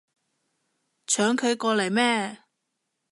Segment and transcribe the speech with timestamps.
[1.05, 2.39] 搶佢過嚟咩